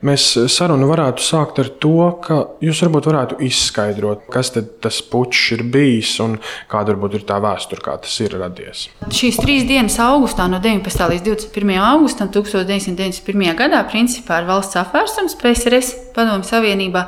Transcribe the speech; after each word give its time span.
Mēs 0.00 0.22
sarunu 0.48 0.86
varētu 0.88 1.20
sākt 1.20 1.58
ar 1.60 1.68
to, 1.82 2.06
ka 2.24 2.36
jūs 2.64 2.78
varbūt 2.86 3.08
varētu 3.10 3.36
izskaidrot, 3.44 4.22
kas 4.32 4.48
tas 4.56 5.00
puķis 5.04 5.42
ir 5.58 5.64
bijis 5.74 6.14
un 6.24 6.38
kāda 6.72 6.94
varbūt 6.94 7.18
ir 7.18 7.26
tā 7.28 7.36
vēsture, 7.44 7.82
kā 7.84 7.98
tas 8.00 8.14
ir 8.24 8.32
radies. 8.40 8.86
Šīs 9.12 9.36
trīs 9.42 9.66
dienas 9.68 9.98
augustā, 10.00 10.46
no 10.48 10.56
19. 10.64 11.04
līdz 11.12 11.26
21. 11.26 11.74
augustam 11.84 12.30
1991. 12.32 13.44
gadā, 13.58 13.82
principā 13.92 14.40
ir 14.40 14.48
valsts 14.48 14.80
apvērsums 14.80 15.36
PSRS 15.42 15.92
Padomju 16.16 16.48
Savienībā, 16.48 17.04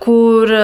kur, 0.00 0.54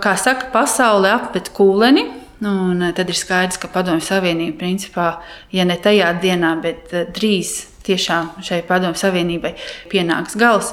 kā 0.00 0.14
saka, 0.16 0.48
pasaule 0.54 1.12
apmet 1.12 1.52
kūleni. 1.52 2.06
Un 2.42 2.80
tad 2.96 3.12
ir 3.12 3.20
skaidrs, 3.20 3.60
ka 3.60 3.68
Padomju 3.70 4.02
Savienība, 4.02 4.56
principā, 4.64 5.10
ja 5.52 5.68
ne 5.68 5.76
tajā 5.76 6.08
dienā, 6.24 6.56
bet 6.64 6.88
drīz 7.12 7.52
tiešām 7.86 8.42
šai 8.44 8.60
padomju 8.68 8.98
savienībai 9.00 9.52
pienāks 9.92 10.36
gals. 10.40 10.72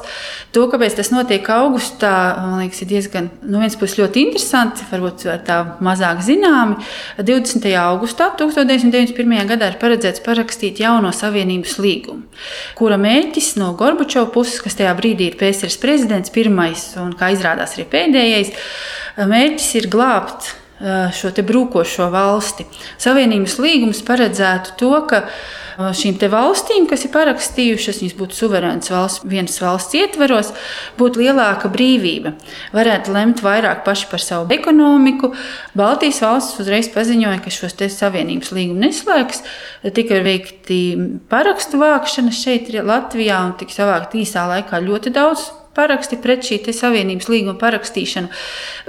To, 0.56 0.66
kāpēc 0.72 0.98
tas 1.00 1.12
notiek 1.14 1.46
augustā, 1.54 2.12
man 2.42 2.64
liekas, 2.64 2.84
ir 2.84 2.92
diezgan, 2.92 3.30
no 3.44 3.58
nu, 3.58 3.64
vienas 3.64 3.78
puses, 3.80 3.98
ļoti 4.00 4.24
interesanti, 4.28 4.88
varbūt 4.92 5.26
tā 5.48 5.60
mazāk 5.86 6.24
zināmi. 6.26 6.80
20. 7.18 7.68
augustā 7.82 8.30
1991. 8.40 9.36
gadā 9.50 9.72
ir 9.72 9.80
paredzēts 9.82 10.24
parakstīt 10.26 10.82
jauno 10.84 11.12
savienības 11.16 11.78
līgumu, 11.82 12.24
kura 12.80 13.00
mērķis 13.02 13.54
no 13.62 13.74
Gorbačova 13.80 14.32
puses, 14.34 14.62
kas 14.64 14.80
tajā 14.80 14.96
brīdī 14.98 15.32
ir 15.32 15.38
PSRS 15.40 15.80
prezidents, 15.82 16.34
pirmais 16.34 16.92
un, 17.02 17.14
kā 17.18 17.34
izrādās, 17.36 17.78
arī 17.78 17.90
pēdējais, 17.92 18.56
mērķis 19.30 19.76
ir 19.82 19.92
glābt 19.92 20.56
šo 20.80 21.32
brūkošo 21.36 22.08
valsti. 22.12 22.66
Savienības 23.02 23.58
līgums 23.60 24.04
paredzētu 24.08 24.78
to, 24.80 24.94
ka 25.10 25.26
šīm 25.80 26.18
valstīm, 26.32 26.88
kas 26.90 27.06
ir 27.08 27.12
parakstījušas, 27.14 28.02
viņas 28.04 28.16
būtu 28.20 28.36
suverēnas 28.36 28.92
valsts, 28.92 29.24
vienas 29.30 29.60
valsts 29.64 29.96
ietveros, 29.96 30.52
būtu 31.00 31.24
lielāka 31.24 31.72
brīvība. 31.72 32.34
Varētu 32.76 33.14
lemt 33.16 33.44
vairāk 33.46 33.86
paši 33.86 34.10
par 34.12 34.24
savu 34.24 34.52
ekonomiku. 34.54 35.32
Baltijas 35.80 36.20
valsts 36.26 36.60
uzreiz 36.60 36.90
paziņoja, 36.92 37.40
ka 37.46 37.54
šos 37.54 37.78
savienības 37.96 38.52
līgumu 38.56 38.84
neslēgs. 38.84 39.44
Tika 39.96 40.20
veikti 40.26 40.82
parakstu 41.32 41.80
vākšana 41.80 42.36
šeit, 42.36 42.68
Latvijā, 42.70 43.40
un 43.48 43.56
tika 43.60 43.80
savākt 43.80 44.18
īsā 44.20 44.46
laikā 44.52 44.84
ļoti 44.84 45.16
daudz 45.16 45.48
paraksti 45.80 46.20
pret 46.20 46.44
šī 46.44 46.60
savienības 46.76 47.30
līguma 47.32 47.56
parakstīšanu. 47.62 48.28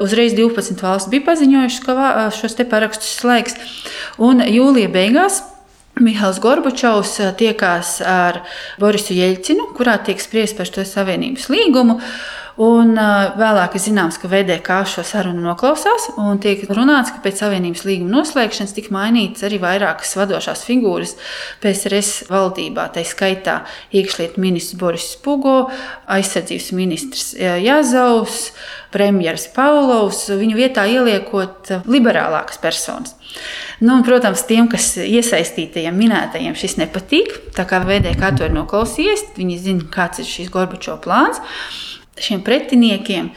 Uzreiz 0.03 0.35
12 0.35 0.83
valsts 0.83 1.13
bija 1.13 1.29
paziņojušas, 1.29 1.81
ka 1.87 2.27
šos 2.35 2.59
parakstus 2.67 3.15
slēgs. 3.21 3.55
Un 4.19 4.43
jūlija 4.43 4.91
beigās 4.91 5.43
Mihails 6.01 6.41
Gorbačovs 6.41 7.19
eh, 7.21 7.33
tiekās 7.37 7.99
ar 8.07 8.43
Borisu 8.81 9.17
Jeļcinu, 9.17 9.71
kurā 9.77 9.99
tiek 10.05 10.21
spriest 10.23 10.57
par 10.59 10.69
šo 10.69 10.87
savienības 10.89 11.51
līgumu. 11.53 12.01
Un 12.61 12.97
vēlāk 13.39 13.77
ir 13.77 13.83
zināms, 13.85 14.19
ka 14.21 14.29
VDK 14.31 14.81
šo 14.89 15.05
sarunu 15.07 15.45
noklausās 15.45 16.09
un 16.19 16.41
tiek 16.43 16.65
runāts, 16.69 17.13
ka 17.15 17.23
pēc 17.23 17.45
Savienības 17.45 17.85
līguma 17.87 18.19
noslēgšanas 18.19 18.75
tika 18.77 18.95
mainītas 18.95 19.47
arī 19.47 19.61
vairākas 19.63 20.17
vadošās 20.19 20.65
figūras 20.67 21.15
PSRS 21.63 22.31
valdībā. 22.33 22.89
Tā 22.95 23.05
skaitā 23.07 23.61
iekšlietu 23.95 24.43
ministrs 24.43 24.79
Boris 24.81 25.07
Pugo, 25.23 25.71
aizsardzības 26.11 26.73
ministrs 26.77 27.31
Jāzaus, 27.39 28.51
premjeras 28.91 29.47
Paulovs, 29.55 30.27
viņu 30.35 30.59
vietā 30.59 30.89
ieliekot 30.91 31.71
liberālākas 31.87 32.59
personas. 32.63 33.15
Nu, 33.81 33.95
un, 33.95 34.03
protams, 34.05 34.43
tiem, 34.49 34.67
kas 34.69 34.97
iesaistītajiem 35.01 35.95
minētajiem 35.97 36.57
šis 36.59 36.75
nepatīk, 36.83 37.31
tā 37.57 37.65
kā 37.69 37.79
VDK 37.87 38.35
to 38.37 38.49
ir 38.49 38.57
noklausījies, 38.57 39.31
viņi 39.39 39.61
zina, 39.63 39.87
kāds 39.95 40.21
ir 40.21 40.29
šis 40.29 40.51
Gorbačovs 40.53 41.05
plāns 41.07 41.41
šiem 42.23 42.43
pretiniekiem 42.47 43.31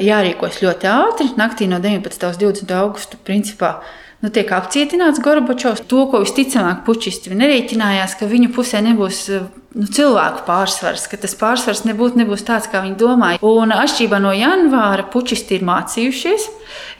jārīkojas 0.00 0.62
ļoti 0.64 0.90
ātri. 0.90 1.28
Naktī 1.40 1.68
no 1.70 1.80
19. 1.82 2.26
līdz 2.30 2.42
20. 2.42 2.74
augustam 2.78 3.22
principā 3.26 3.76
nu, 4.24 4.30
tiek 4.32 4.50
apcietināts 4.56 5.22
Gorbačovs. 5.24 5.84
To, 5.90 6.06
ko 6.10 6.22
visticamāk 6.24 6.84
pučisti 6.86 7.34
nerēķinājās, 7.34 8.16
ka 8.20 8.30
viņu 8.30 8.52
pusē 8.56 8.80
nebūs 8.84 9.26
nu, 9.74 9.86
cilvēku 9.90 10.44
pārsvars, 10.46 11.06
ka 11.10 11.18
tas 11.20 11.34
pārsvars 11.38 11.84
nebūtu 11.88 12.20
nebūs 12.20 12.44
tāds, 12.46 12.68
kā 12.70 12.82
viņi 12.84 12.96
domāja. 13.00 13.40
Un 13.44 13.74
atšķirībā 13.74 14.20
no 14.22 14.32
janvāra 14.34 15.06
pučisti 15.10 15.58
ir 15.58 15.66
mācījušies, 15.66 16.46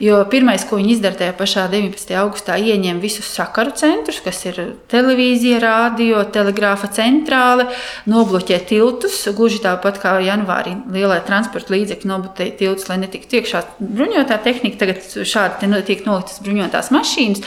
jo 0.03 0.19
pirmais, 0.31 0.65
ko 0.67 0.79
viņi 0.79 0.95
izdara 0.97 1.19
tajā 1.21 1.35
pašā 1.39 1.65
19. 1.71 2.13
augustā, 2.21 2.57
ieņem 2.59 2.99
visus 3.03 3.29
sakaru 3.31 3.73
centrus, 3.79 4.19
kas 4.25 4.43
ir 4.49 4.61
televīzija, 4.91 5.61
radio, 5.63 6.25
telegrāfa 6.35 6.91
centrāle, 6.95 7.69
nobloķē 8.11 8.61
tiltus, 8.69 9.21
gluži 9.35 9.63
tāpat 9.63 9.99
kā 10.03 10.17
janvārī 10.25 10.75
lielai 10.91 11.21
transporta 11.27 11.75
līdzekļi 11.75 12.11
nobloķē 12.11 12.51
tiltus, 12.59 12.89
lai 12.91 13.01
netiktu 13.05 13.41
iekšā 13.41 13.65
bruņotā 13.79 14.39
tehnika. 14.45 14.83
Tagad 14.85 15.03
šādi 15.25 15.83
tiek 15.87 16.07
noliktas 16.07 16.41
bruņotās 16.43 16.91
mašīnas. 16.93 17.43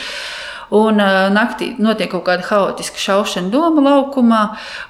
Un 0.71 1.01
uh, 1.01 1.29
naktī 1.33 1.71
notiek 1.81 2.11
kaut 2.12 2.27
kāda 2.27 2.45
haotiska 2.45 3.01
šaušana 3.01 3.53
doma 3.53 3.84
laukumā, 3.87 4.43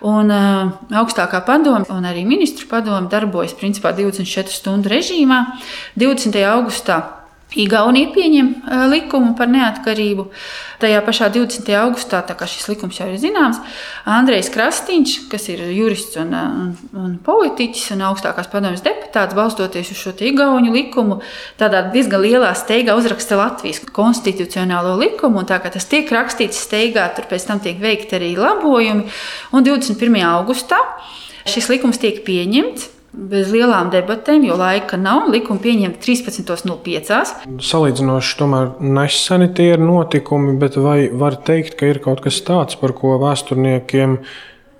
un 0.06 0.32
uh, 0.34 0.72
augstākā 1.02 1.44
padome 1.46 1.86
un 1.94 2.08
arī 2.08 2.24
ministru 2.26 2.66
padome 2.70 3.10
darbojas 3.12 3.54
principā 3.58 3.94
24 3.94 4.50
stundu 4.50 4.90
režīmā. 4.90 5.44
20. 6.00 6.42
augustā 6.50 7.17
Igaunija 7.56 8.10
pieņem 8.12 8.48
likumu 8.92 9.30
par 9.36 9.48
neatkarību. 9.48 10.26
Tajā 10.82 10.98
pašā 11.06 11.30
20. 11.32 11.70
augustā, 11.80 12.20
tā 12.28 12.34
kā 12.36 12.44
šis 12.44 12.66
likums 12.68 12.98
jau 13.00 13.06
ir 13.08 13.16
zināms, 13.22 13.56
Andrejs 14.04 14.50
Krastīņš, 14.52 15.14
kas 15.32 15.48
ir 15.48 15.62
jurists 15.72 16.18
un, 16.20 16.34
un, 16.36 16.74
un 16.92 17.14
politiķis 17.24 17.94
un 17.96 18.04
augstākās 18.10 18.50
padomjas 18.52 18.84
deputāts, 18.84 19.36
balstoties 19.38 19.94
uz 19.94 20.02
šo 20.02 20.12
Igauniju 20.28 20.76
likumu, 20.76 21.22
tādā 21.56 21.86
diezgan 21.94 22.20
lielā 22.26 22.52
steigā 22.52 22.98
uzraksta 23.00 23.40
Latvijas 23.40 23.80
konstitucionālo 23.96 24.98
likumu. 25.00 25.46
Tā 25.48 25.62
kā 25.64 25.72
tas 25.72 25.88
tiek 25.88 26.12
rakstīts 26.12 26.60
steigā, 26.68 27.08
tur 27.16 27.30
pēc 27.32 27.48
tam 27.48 27.64
tiek 27.64 27.80
veikti 27.80 28.20
arī 28.20 28.34
labojumi. 28.36 29.08
Un 29.56 29.64
21. 29.64 30.20
augustā 30.34 30.84
šis 31.48 31.72
likums 31.72 31.96
tiek 31.96 32.20
pieņemts 32.28 32.97
bez 33.12 33.52
lielām 33.52 33.90
debatēm, 33.92 34.44
jo 34.48 34.56
laika 34.58 34.98
nav. 35.00 35.28
Likuma 35.32 35.62
pieņemta 35.62 36.00
13.05. 36.04 37.32
Salīdzinoši 37.64 38.36
tomēr 38.40 38.74
neseni 38.84 39.48
tie 39.54 39.72
ir 39.74 39.82
notikumi, 39.82 40.58
bet 40.60 40.76
vai 40.80 41.08
var 41.08 41.38
teikt, 41.48 41.78
ka 41.78 41.88
ir 41.88 42.02
kaut 42.04 42.22
kas 42.24 42.40
tāds, 42.44 42.78
par 42.80 42.94
ko 42.98 43.16
vēsturniekiem 43.22 44.18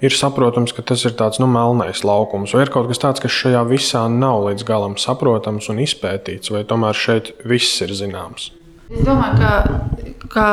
ir 0.05 0.15
saprotams, 0.15 0.75
ka 0.77 0.85
tas 0.87 1.03
ir 1.09 1.17
tāds 1.19 1.41
nu, 1.43 1.49
melnais 1.51 2.05
laukums, 2.07 2.55
vai 2.55 2.67
ir 2.67 2.73
kaut 2.75 2.91
kas 2.91 3.03
tāds, 3.03 3.23
kas 3.25 3.35
šajā 3.35 3.65
visā 3.71 4.05
nav 4.13 4.45
līdz 4.47 4.67
galam 4.69 4.95
saprotams 5.01 5.71
un 5.73 5.83
izpētīts, 5.83 6.53
vai 6.55 6.63
tomēr 6.69 6.97
šeit 6.97 7.33
viss 7.49 7.83
ir 7.83 7.97
zināms? 7.97 8.53
Es 8.89 9.03
domāju, 9.05 9.41
ka, 9.43 10.08
ka 10.33 10.47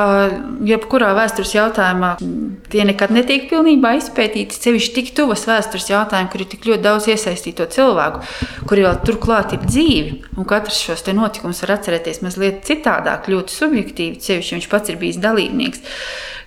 jebkurā 0.65 1.11
vēstures 1.17 1.53
jautājumā 1.55 2.15
tie 2.71 2.85
nekad 2.87 3.13
netiek 3.15 3.47
pilnībā 3.51 3.95
izpētīti. 3.99 4.59
Ceļš 4.65 4.89
tik 4.95 5.11
tuvas 5.17 5.45
vēstures 5.49 5.89
jautājumam, 5.91 6.29
kur 6.31 6.45
ir 6.45 6.51
tik 6.51 6.67
ļoti 6.69 6.85
daudz 6.85 7.09
iesaistīto 7.11 7.67
cilvēku, 7.75 8.23
kuri 8.69 8.85
vēl 8.87 9.01
turklāt 9.07 9.55
ir 9.57 9.65
dzīvi. 9.65 10.21
Un 10.39 10.47
katrs 10.49 10.79
šos 10.87 11.05
notikumus 11.11 11.63
var 11.65 11.77
atcerēties 11.77 12.23
mazliet 12.25 12.63
citādāk, 12.67 13.29
ļoti 13.31 13.59
subjektīvi. 13.59 14.21
Ceļš, 14.25 14.55
viņš 14.57 14.71
pats 14.71 14.93
ir 14.93 15.01
bijis 15.01 15.21
dalībnieks 15.23 15.83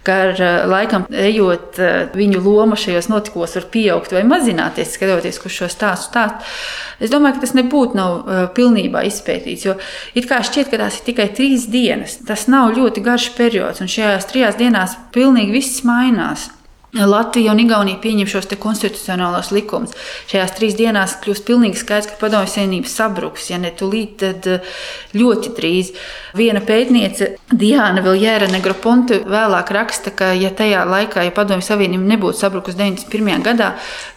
ka 0.07 0.17
ar 0.29 0.41
eh, 0.41 0.59
laikam 0.69 1.07
ejot, 1.11 1.79
eh, 1.79 1.97
viņu 2.15 2.43
loma 2.45 2.77
šajos 2.79 3.11
notikumos 3.13 3.57
var 3.59 3.67
pieaugt 3.73 4.15
vai 4.17 4.25
mazināties, 4.29 4.95
skatoties 4.95 5.41
uz 5.45 5.55
šo 5.55 5.71
stāstu. 5.73 6.11
stāstu. 6.13 6.53
Es 7.01 7.13
domāju, 7.13 7.39
ka 7.39 7.47
tas 7.47 7.55
nebūtu 7.55 7.95
nav 7.95 8.15
uh, 8.19 8.39
pilnībā 8.51 9.05
izpētīts, 9.07 9.69
jo 9.69 9.77
it 10.19 10.27
kā 10.27 10.41
šķiet, 10.43 10.67
ka 10.73 10.81
tās 10.81 10.99
ir 10.99 11.05
tikai 11.07 11.29
trīs 11.31 11.69
dienas. 11.71 12.17
Tas 12.27 12.49
nav 12.51 12.73
ļoti 12.75 13.05
garš 13.07 13.29
periods, 13.37 13.83
un 13.85 13.91
šajās 13.93 14.27
trijās 14.27 14.59
dienās 14.59 14.97
pilnīgi 15.15 15.55
viss 15.55 15.85
mainās. 15.87 16.49
Latvija 16.97 17.53
un 17.53 17.61
Igaunija 17.61 17.99
pieņem 18.01 18.29
šos 18.33 18.47
konstitucionālos 18.57 19.51
likumus. 19.53 19.93
Šajās 20.31 20.55
trīs 20.57 20.77
dienās 20.79 21.19
kļūst 21.21 21.45
pilnīgi 21.45 21.77
skaidrs, 21.77 22.09
ka 22.09 22.17
padomju 22.17 22.49
savienība 22.49 22.89
sabruks. 22.89 23.51
Ja 23.51 23.59
ne 23.61 23.69
tūlīt, 23.77 24.15
tad 24.23 24.49
eh, 24.49 24.79
ļoti 25.13 25.53
drīz. 25.59 25.91
Viena 26.39 26.63
pētniece, 26.65 27.35
Diana 27.53 28.01
Viljēra 28.05 28.49
Negroponte, 28.49 29.19
vēlāk 29.29 29.73
raksta, 29.77 30.15
ka, 30.17 30.31
ja 30.33 30.49
tajā 30.49 30.87
laikā, 30.89 31.27
ja 31.27 31.35
padomju 31.37 31.67
savienība 31.67 32.09
nebūtu 32.15 32.41
sabrukusi 32.41 32.81
91. 32.81 33.45
gadā, 33.45 33.69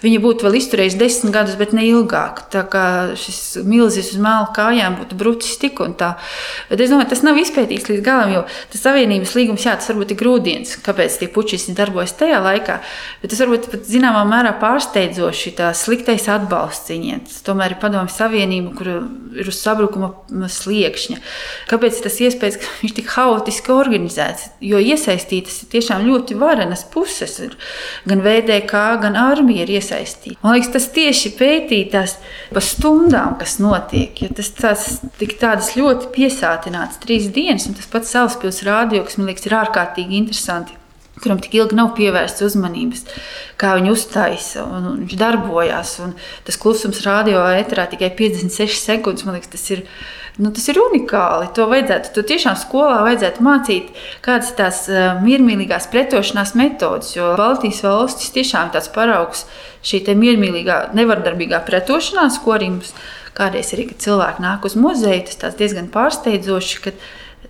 viņa 0.03 0.23
būtu 0.23 0.47
vēl 0.47 0.57
izturējusi 0.61 0.99
desmit 1.01 1.35
gadus, 1.35 1.59
bet 1.59 1.75
ne 1.75 1.83
ilgāk. 1.89 2.45
Tā 2.55 2.63
kā 2.71 2.85
šis 3.19 3.65
milzis 3.67 4.13
uz 4.15 4.23
mēlu 4.23 4.47
kājām 4.55 4.95
būtu 5.01 5.19
brucis 5.19 5.59
tik 5.59 5.83
un 5.83 5.97
tā. 5.99 6.13
Bet 6.71 6.79
es 6.79 6.91
domāju, 6.93 7.11
tas 7.11 7.25
nav 7.27 7.39
izpētīts 7.43 7.91
līdz 7.91 8.07
galam, 8.07 8.31
jo 8.37 8.47
tas 8.71 8.87
savienības 8.87 9.35
līgums, 9.35 9.67
jā, 9.67 9.75
tas 9.75 9.91
varbūt 9.91 10.15
ir 10.15 10.21
grūdienis, 10.23 10.77
kāpēc 10.87 11.19
tie 11.19 11.31
pučisti 11.31 11.75
darbojas 11.75 12.15
tajā 12.19 12.39
laikā 12.43 12.60
laikā. 12.61 12.79
Bet 13.21 13.33
tas 13.33 13.41
varbūt 13.41 13.69
pat 13.71 13.85
zināmā 13.89 14.21
mērā 14.29 14.53
pārsteidzoši, 14.61 15.55
tā 15.57 15.71
sliktais 15.77 16.27
atbalsts 16.31 16.91
viņiem. 16.91 17.25
Tomēr 17.45 17.75
ir 17.75 17.81
padomju 17.81 18.13
savienība, 18.13 18.73
kur 18.77 18.89
ir 19.41 19.49
uz 19.49 19.59
sabrukuma 19.59 20.11
sliekšņa. 20.51 21.19
Kāpēc 21.71 22.01
tas 22.03 22.19
iespējas, 22.21 22.59
ka 22.61 22.71
viņš 22.81 22.95
tik 22.97 23.11
haotiski 23.15 23.73
organizēts? 23.73 24.49
Jo 24.61 24.81
iesaistītas 24.81 25.61
ir 25.63 25.71
tiešām 25.75 26.05
ļoti 26.07 26.37
varenas 26.39 26.83
puses. 26.91 27.39
Gan 28.09 28.23
VDK, 28.25 28.81
gan 29.01 29.17
armija 29.19 29.65
ir 29.65 29.75
iesaistīta. 29.77 30.39
Man 30.43 30.57
liekas, 30.57 30.73
tas 30.75 30.89
tieši 30.95 31.33
pētītās 31.39 32.17
pa 32.51 32.63
stundām, 32.63 33.37
kas 33.39 33.57
notiek. 33.63 34.19
Tas 34.37 34.51
tās, 34.57 34.89
tādas 35.39 35.73
ļoti 35.77 36.11
piesātināts 36.15 37.01
trīs 37.03 37.31
dienas, 37.33 37.69
un 37.69 37.77
tas 37.79 37.89
pats 37.91 38.11
Salaspils 38.11 38.59
rādio, 38.67 39.05
kas 39.07 39.17
man 39.17 39.31
liekas 39.31 39.47
ir 39.47 39.55
ārkārtīgi 39.61 40.19
interesanti 40.19 40.80
kuram 41.23 41.41
tik 41.41 41.55
ilgi 41.59 41.77
nav 41.77 41.93
pievērsts 41.97 42.43
uzmanības, 42.45 43.05
kā 43.61 43.75
viņi 43.77 43.93
uzstājas 43.93 44.53
un 44.63 44.89
viņš 45.03 45.17
darbojās. 45.19 45.93
Un 46.05 46.15
tas 46.47 46.57
klusums 46.61 47.03
radio 47.05 47.43
ēterā 47.53 47.87
tikai 47.91 48.11
56 48.17 48.81
sekundes. 48.81 49.27
Man 49.27 49.37
liekas, 49.37 49.53
tas 49.53 49.65
ir, 49.75 49.85
nu, 50.41 50.51
tas 50.55 50.67
ir 50.71 50.81
unikāli. 50.81 51.51
To 51.57 51.69
vajadzētu, 51.71 52.13
to 52.15 52.25
tiešām 52.33 52.57
skolā 52.59 52.99
vajadzētu 53.05 53.45
mācīt, 53.45 53.93
kādas 54.25 54.51
ir 54.51 54.59
tās 54.59 54.83
uh, 54.91 55.21
miermīlīgās 55.23 55.89
pretošanās 55.93 56.55
metodas. 56.59 57.15
Jo 57.17 57.33
Baltijas 57.39 57.83
valstis 57.85 58.33
tiešām 58.35 58.69
ir 58.69 58.77
tāds 58.77 58.91
paraugs 58.93 59.47
šī 59.85 60.03
miermīlīgā, 60.17 60.83
nevardarbīgā 60.97 61.63
pretošanās, 61.67 62.41
ko 62.43 62.57
arī 62.57 62.73
mums 62.75 62.93
kādreiz 63.37 63.71
arī, 63.75 63.87
kad 63.91 64.03
cilvēki 64.05 64.43
nāk 64.43 64.65
uz 64.67 64.77
muzeju, 64.79 65.35
tas 65.41 65.57
diezgan 65.59 65.89
pārsteidzoši. 65.93 66.79
Kad, 66.85 67.03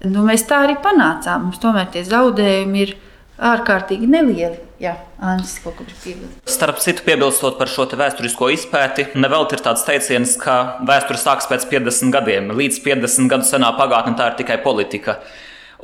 nu, 0.07 0.25
mēs 0.27 0.45
tā 0.49 0.63
arī 0.65 0.77
panācām. 0.81 1.47
Mums 1.47 1.61
tomēr 1.61 1.89
tie 1.93 2.03
zaudējumi 2.07 2.85
ir 2.85 2.95
ārkārtīgi 3.41 4.07
nelieli. 4.09 4.59
Jā, 4.81 4.95
Anģis 5.21 5.59
ko 5.61 5.73
grib 5.77 5.93
piebilst. 6.01 6.39
Starp 6.49 6.79
citu, 6.81 7.03
piebilstot 7.05 7.59
par 7.59 7.69
šo 7.69 7.85
vēsturisko 7.85 8.49
izpēti, 8.55 9.11
nevelti 9.13 9.57
ir 9.57 9.63
tāds 9.65 9.85
teiciens, 9.85 10.33
ka 10.41 10.81
vēsture 10.87 11.21
sākas 11.21 11.49
pēc 11.49 11.67
50 11.69 12.13
gadiem. 12.13 12.51
Līdz 12.57 12.81
50 12.85 13.29
gadu 13.29 13.45
senā 13.45 13.69
pagātne 13.77 14.15
tā 14.17 14.31
ir 14.31 14.39
tikai 14.41 14.57
politika. 14.63 15.19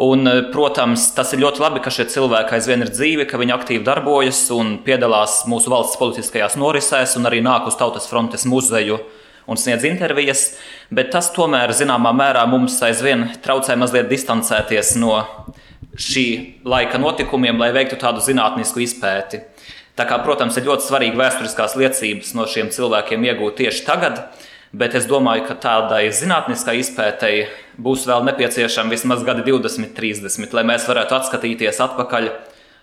Un, 0.01 0.29
protams, 0.53 1.07
tas 1.17 1.31
ir 1.33 1.41
ļoti 1.41 1.61
labi, 1.61 1.81
ka 1.81 1.93
šie 1.93 2.05
cilvēki 2.13 2.53
aizvien 2.53 2.85
ir 2.85 2.91
dzīvi, 2.93 3.25
ka 3.29 3.39
viņi 3.41 3.55
aktīvi 3.55 3.85
darbojas 3.85 4.43
un 4.53 4.75
piedalās 4.85 5.39
mūsu 5.49 5.73
valsts 5.73 5.97
politiskajās 5.97 6.57
norisēs 6.61 7.15
un 7.17 7.25
arī 7.25 7.41
nāk 7.45 7.65
uz 7.69 7.77
Tautas 7.79 8.05
frontes 8.09 8.45
muzeju 8.45 8.99
un 9.49 9.57
sniedz 9.57 9.87
intervijas. 9.89 10.51
Bet 10.93 11.09
tas 11.15 11.31
tomēr, 11.33 11.73
zināmā 11.73 12.13
mērā, 12.13 12.45
mums 12.49 12.77
aizvien 12.85 13.25
traucē 13.41 13.77
mazliet 13.79 14.09
distancēties 14.11 14.93
no 15.01 15.15
šī 15.97 16.27
laika 16.67 16.99
notikumiem, 17.01 17.57
lai 17.59 17.71
veiktu 17.75 17.97
tādu 17.99 18.21
zinātnisku 18.23 18.81
izpēti. 18.83 19.41
Tā 19.97 20.05
kā, 20.05 20.19
protams, 20.21 20.57
ir 20.59 20.67
ļoti 20.67 20.85
svarīgi 20.85 21.17
vēsturiskās 21.17 21.73
liecības 21.79 22.35
no 22.37 22.45
šiem 22.49 22.69
cilvēkiem 22.73 23.23
iegūt 23.31 23.63
tieši 23.63 23.85
tagad, 23.87 24.19
bet 24.77 24.93
es 24.99 25.07
domāju, 25.09 25.47
ka 25.47 25.55
tādai 25.57 26.03
zinātniskai 26.13 26.77
izpētei 26.83 27.47
būs 27.81 28.05
vēl 28.09 28.27
nepieciešami 28.29 28.93
vismaz 28.93 29.25
gadi 29.25 29.47
20, 29.47 29.95
30, 29.97 30.53
lai 30.53 30.65
mēs 30.69 30.85
varētu 30.89 31.17
atskatīties 31.17 31.81
atpakaļ 31.87 32.29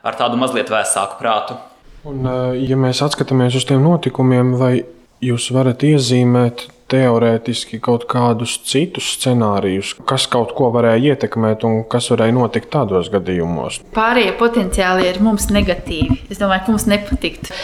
ar 0.04 0.18
tādu 0.18 0.40
mazliet 0.40 0.72
vēsāku 0.74 1.20
prātu. 1.22 1.60
Un, 2.04 2.26
eh, 2.26 2.66
ja 2.66 2.76
mēs 2.76 3.00
atskatāmies 3.04 3.54
uz 3.56 3.64
tiem 3.64 3.84
notikumiem, 3.84 4.56
vai 4.58 4.84
jūs 5.22 5.52
varat 5.54 5.86
iezīmēt 5.86 6.66
teorētiski 6.94 7.80
kaut 7.82 8.06
kādus 8.10 8.56
citus 8.68 9.10
scenārijus, 9.16 9.94
kas 10.08 10.26
kaut 10.30 10.54
ko 10.56 10.70
varēja 10.74 11.14
ietekmēt 11.14 11.66
un 11.66 11.82
kas 11.90 12.10
varēja 12.12 12.36
notikt 12.36 12.70
tādos 12.74 13.10
gadījumos. 13.12 13.80
Pārējie 13.96 14.34
potenciāli 14.40 15.08
ir 15.10 15.20
mums 15.24 15.48
negatīvi. 15.54 16.20
Es 16.30 16.40
domāju, 16.42 16.66
ka 16.66 16.74
mums 16.74 16.86
nepatiktu. 16.90 17.54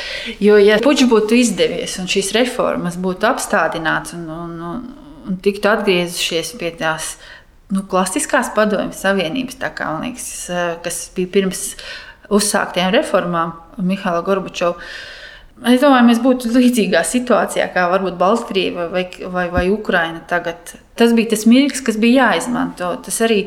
Jo, 0.42 0.58
ja 0.60 0.80
puķis 0.82 1.10
būtu 1.10 1.38
izdevies 1.38 1.98
un 2.02 2.10
šīs 2.10 2.32
reformas 2.36 2.98
būtu 3.00 3.28
apstādināts 3.30 4.16
un, 4.18 4.26
un, 4.34 4.56
un, 4.70 4.82
un 5.30 5.38
tiktu 5.44 5.70
atgriezušies 5.70 6.56
pie 6.60 6.72
tās 6.80 7.14
nu, 7.70 7.84
klasiskās 7.90 8.52
padomju 8.56 8.96
savienības, 8.96 9.60
kā, 9.76 9.92
liekas, 10.02 10.28
kas 10.84 11.02
bija 11.16 11.34
pirms 11.38 11.64
uzsāktiem 12.30 12.92
reformām 12.94 13.54
Mihāla 13.82 14.22
Gorbačova 14.26 14.78
Es 15.60 15.82
domāju, 15.82 16.06
mēs 16.08 16.20
būtu 16.24 16.54
līdzīgā 16.54 17.02
situācijā, 17.04 17.66
kā 17.74 17.84
varbūt 17.92 18.16
Baltkrievija 18.20 18.86
vai, 18.88 19.04
vai, 19.28 19.44
vai 19.52 19.66
Ukraina 19.68 20.22
tagad. 20.28 20.72
Tas 20.96 21.12
bija 21.16 21.34
tas 21.34 21.44
mirklis, 21.48 21.82
kas 21.84 21.98
bija 22.00 22.30
jāizmanto. 22.30 22.88
Tas 23.04 23.18
arī 23.26 23.42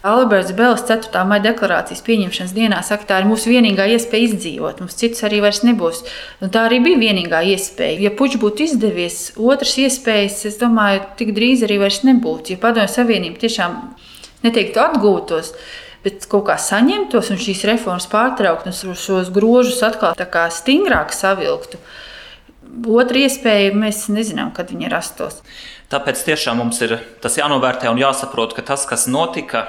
Alberts 0.00 0.54
Bels 0.56 0.86
4. 0.88 1.12
maija 1.28 1.44
deklarācijas 1.50 2.00
pieņemšanas 2.06 2.54
dienā 2.56 2.78
saka, 2.86 3.04
tā 3.10 3.18
ir 3.20 3.28
mūsu 3.28 3.52
vienīgā 3.52 3.90
iespēja 3.92 4.30
izdzīvot. 4.30 4.80
Mums 4.80 4.96
citas 4.96 5.20
arī 5.28 5.42
vairs 5.44 5.60
nebūs. 5.68 6.00
Un 6.40 6.54
tā 6.54 6.64
arī 6.70 6.78
bija 6.86 7.02
vienīgā 7.02 7.42
iespēja. 7.52 7.98
Ja 8.06 8.14
puķis 8.16 8.40
būtu 8.40 8.64
izdevies, 8.64 9.18
otrs 9.36 9.76
iespējas, 9.84 10.40
es 10.48 10.56
domāju, 10.62 11.04
tik 11.20 11.34
drīz 11.36 11.66
arī 11.68 11.76
vairs 11.84 12.00
nebūtu. 12.08 12.54
Ja 12.54 12.62
Padomju 12.64 12.88
Savienība 12.94 13.44
tiešām 13.44 13.76
neteiktu 14.46 14.80
atgūtos, 14.80 15.52
bet 16.04 16.26
kaut 16.30 16.46
kā 16.48 16.56
saņemtos 16.60 17.32
un 17.32 17.40
šīs 17.40 17.64
reformas 17.68 18.08
pārtraukt 18.10 18.68
un 18.70 18.96
šos 18.96 19.32
grožus 19.34 19.82
atkal 19.86 20.16
stingrāk 20.54 21.12
savilktu. 21.16 21.80
Otra 22.86 23.24
iespēja, 23.26 23.74
mēs 23.74 24.06
nezinām, 24.12 24.52
kad 24.54 24.70
viņi 24.70 24.90
rastos. 24.92 25.40
Tāpēc 25.90 26.22
tiešām 26.22 26.60
mums 26.62 26.78
ir 26.86 27.00
tas 27.22 27.34
jānovērtē 27.40 27.90
un 27.90 27.98
jāsaprot, 27.98 28.54
ka 28.54 28.62
tas, 28.62 28.84
kas 28.86 29.08
notika, 29.10 29.64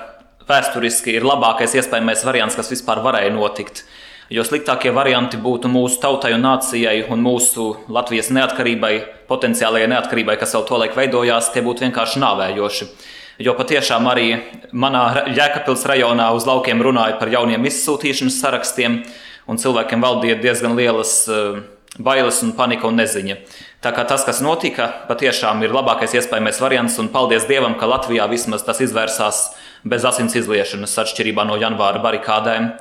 vēsturiski 0.49 1.15
ir 1.17 1.25
labākais 1.25 1.73
iespējamais 1.79 2.25
variants, 2.27 2.57
kas 2.59 2.69
vispār 2.69 3.01
varēja 3.01 3.33
notikt. 3.33 3.83
Jo 4.31 4.45
sliktākie 4.47 4.93
varianti 4.95 5.35
būtu 5.41 5.67
mūsu 5.67 5.97
tautai 5.99 6.31
un 6.37 6.45
nācijai 6.45 7.01
un 7.11 7.19
mūsu 7.25 7.65
Latvijas 7.91 8.29
neatkarībai, 8.31 8.93
potenciālajai 9.27 9.89
neatkarībai, 9.91 10.37
kas 10.39 10.55
vēl 10.55 10.63
tolaik 10.69 10.95
veidojās, 10.95 11.49
tie 11.51 11.63
būtu 11.65 11.83
vienkārši 11.87 12.21
nāvējoši. 12.23 12.87
Jo 13.39 13.55
patiešām 13.55 14.07
arī 14.11 14.27
manā 14.73 15.27
Jēkabpils 15.31 15.85
rajonā 15.87 16.31
uz 16.35 16.47
laukiem 16.49 16.81
runāja 16.83 17.19
par 17.19 17.31
jauniem 17.31 17.63
izsūtīšanas 17.69 18.41
sarakstiem, 18.41 19.01
un 19.47 19.61
cilvēkiem 19.61 20.03
valdīja 20.03 20.41
diezgan 20.41 20.75
lielas 20.77 21.13
uh, 21.31 21.61
bailes 21.99 22.41
un 22.43 22.53
panika 22.55 22.87
un 22.87 22.99
neziņa. 22.99 23.37
Tā 23.81 23.91
kā 23.95 24.05
tas, 24.07 24.23
kas 24.27 24.43
notika, 24.45 24.87
patiešām 25.09 25.63
ir 25.65 25.73
labākais 25.73 26.13
iespējamais 26.19 26.61
variants, 26.61 26.99
un 27.01 27.09
paldies 27.11 27.47
Dievam, 27.49 27.75
ka 27.79 27.89
Latvijā 27.89 28.27
vismaz 28.29 28.63
tas 28.67 28.79
izvērsās 28.83 29.41
bez 29.83 30.05
asins 30.05 30.35
izliešanas, 30.37 30.99
atšķirībā 31.01 31.45
no 31.47 31.57
janvāra 31.59 32.01
barikādēm. 32.03 32.71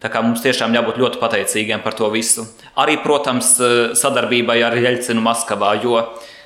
Tā 0.00 0.08
kā 0.08 0.22
mums 0.24 0.40
tiešām 0.40 0.74
jābūt 0.74 0.98
ļoti 1.00 1.20
pateicīgiem 1.20 1.82
par 1.84 1.94
to 1.96 2.08
visu. 2.12 2.46
Arī, 2.80 2.96
protams, 3.04 3.52
eh, 3.60 3.92
sadarbībai 3.94 4.58
ar 4.64 4.72
Jeļcinu 4.72 5.20
Maskavā, 5.20 5.74
jo 5.82 6.00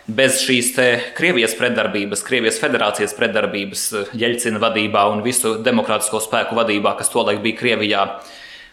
bez 0.07 0.43
šīs 0.45 0.73
Krievijas 1.17 1.55
pretdarbības, 1.59 2.25
Krievijas 2.27 2.61
federācijas 2.63 3.15
pretdarbības, 3.17 3.85
Jeļcina 4.19 4.61
vadībā 4.63 5.07
un 5.13 5.23
visu 5.25 5.57
demokrātisko 5.65 6.21
spēku 6.25 6.59
vadībā, 6.59 6.97
kas 6.99 7.13
tolaik 7.13 7.41
bija 7.45 7.61
Krievijā, 7.61 8.05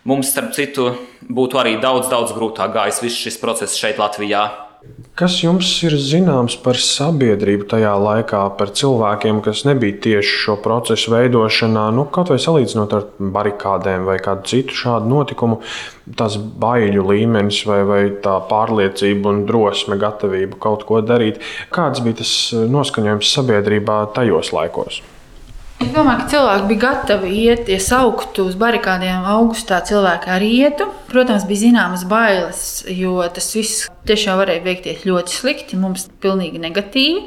mums, 0.08 0.32
starp 0.34 0.52
citu, 0.58 0.92
būtu 1.30 1.62
arī 1.62 1.78
daudz, 1.82 2.10
daudz 2.12 2.36
grūtāk 2.36 2.76
gājis 2.76 3.02
viss 3.06 3.24
šis 3.28 3.40
process 3.42 3.80
šeit, 3.80 4.02
Latvijā. 4.02 4.71
Kas 5.14 5.36
jums 5.44 5.68
ir 5.86 5.94
zināms 6.02 6.56
par 6.64 6.80
sabiedrību 6.82 7.68
tajā 7.70 7.92
laikā, 8.02 8.40
par 8.58 8.72
cilvēkiem, 8.80 9.44
kas 9.46 9.62
nebija 9.68 10.00
tieši 10.02 10.40
šo 10.46 10.56
procesu 10.64 11.14
veidošanā, 11.14 11.84
nu, 11.94 12.08
kaut 12.10 12.32
vai 12.34 12.40
salīdzinot 12.42 12.96
ar 12.98 13.06
barikādēm 13.36 14.08
vai 14.10 14.18
kādu 14.26 14.50
citu 14.50 14.80
šādu 14.80 15.12
notikumu, 15.12 15.60
tas 16.18 16.40
baiļu 16.66 17.06
līmenis 17.12 17.62
vai, 17.70 17.80
vai 17.86 18.02
tā 18.26 18.40
pārliecība 18.50 19.30
un 19.36 19.46
drosme, 19.46 20.02
gatavība 20.02 20.58
kaut 20.66 20.90
ko 20.90 21.06
darīt? 21.06 21.38
Kāds 21.70 22.02
bija 22.02 22.24
tas 22.24 22.36
noskaņojums 22.74 23.36
sabiedrībā 23.38 24.02
tajos 24.18 24.50
laikos? 24.58 25.04
Es 25.82 25.90
domāju, 25.90 26.20
ka 26.22 26.30
cilvēki 26.30 26.68
bija 26.70 26.80
gatavi 26.84 27.30
iet, 27.42 27.70
ja 27.72 27.80
sauktu 27.82 28.44
uz 28.46 28.54
barikādiem 28.60 29.24
augustā, 29.26 29.80
cilvēki 29.82 30.30
arī 30.30 30.50
ietu. 30.68 30.86
Protams, 31.10 31.48
bija 31.50 31.64
zināmas 31.64 32.04
bailes, 32.06 32.60
jo 32.86 33.16
tas 33.34 33.48
viss 33.58 33.88
tiešām 34.06 34.38
varēja 34.38 34.62
beigties 34.62 35.08
ļoti 35.10 35.34
slikti, 35.34 35.80
mums 35.82 36.06
pilnīgi 36.22 36.62
negatīvi. 36.62 37.24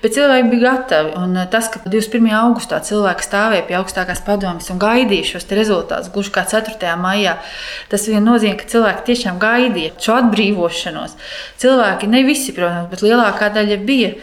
Bet 0.00 0.16
cilvēki 0.16 0.48
bija 0.54 0.62
gatavi. 0.70 1.12
Un 1.20 1.36
tas, 1.52 1.68
ka 1.74 1.82
21. 1.84 2.32
augustā 2.38 2.80
cilvēki 2.88 3.28
stāvēja 3.28 3.66
pie 3.68 3.76
augstākās 3.82 4.24
padomas 4.24 4.72
un 4.72 4.80
gaidīja 4.80 5.34
šos 5.34 5.46
rezultātus, 5.52 6.08
gluži 6.16 6.32
kā 6.32 6.46
4. 6.48 6.96
maijā, 7.02 7.36
tas 7.92 8.08
nozīmē, 8.08 8.56
ka 8.56 8.70
cilvēki 8.72 9.06
tiešām 9.10 9.42
gaidīja 9.42 9.92
šo 10.00 10.16
atbrīvošanos. 10.22 11.20
Cilvēki 11.60 12.08
ne 12.08 12.24
visi, 12.24 12.56
protams, 12.56 12.88
bet 12.94 13.04
lielākā 13.04 13.52
daļa 13.52 13.80
bija 13.84 14.16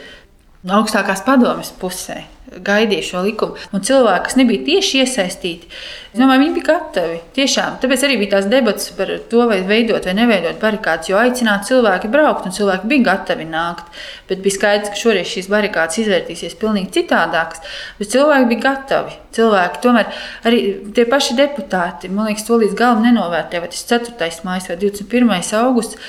augstākās 0.82 1.22
padomas 1.30 1.70
pusē. 1.78 2.24
Gaidīja 2.66 3.06
šo 3.06 3.24
likumu. 3.26 3.58
Un 3.76 3.84
cilvēki, 3.86 4.26
kas 4.26 4.38
nebija 4.40 4.64
tieši 4.66 5.02
iesaistīti, 5.04 5.70
es 6.10 6.18
domāju, 6.20 6.44
viņi 6.44 6.56
bija 6.58 6.68
gatavi. 6.70 7.20
Tiešām. 7.36 7.78
Tāpēc 7.84 8.06
arī 8.08 8.18
bija 8.22 8.34
tās 8.36 8.50
debatas 8.50 8.90
par 8.98 9.12
to, 9.32 9.44
vai 9.50 9.60
veidot 9.68 10.08
vai 10.08 10.16
neveidot 10.18 10.60
barikādas, 10.62 11.12
jo 11.12 11.20
aicināt 11.22 11.68
cilvēki 11.70 12.12
braukt, 12.12 12.48
un 12.50 12.56
cilvēki 12.56 12.90
bija 12.90 13.06
gatavi 13.12 13.46
nākt. 13.50 14.02
Bet 14.30 14.42
bija 14.46 14.58
skaidrs, 14.58 14.94
ka 14.94 15.02
šoreiz 15.04 15.30
šīs 15.30 15.50
barikādas 15.52 16.02
izvērtīsies 16.04 16.58
pavisam 16.60 16.90
citādākas. 16.96 17.64
Bet 18.00 18.14
cilvēki 18.16 18.50
bija 18.54 18.66
gatavi. 18.66 19.16
Cilvēki 19.36 19.82
tomēr 19.84 20.10
arī 20.50 20.60
tie 20.98 21.06
paši 21.10 21.38
deputāti, 21.38 22.10
man 22.10 22.32
liekas, 22.32 22.48
to 22.48 22.58
līdz 22.58 22.74
galam 22.78 23.06
nenovērtē. 23.06 23.62
Vai 23.62 23.70
tas 23.70 23.86
4. 23.86 24.42
maija 24.48 24.72
vai 24.72 24.80
21. 24.82 25.54
augusts, 25.62 26.00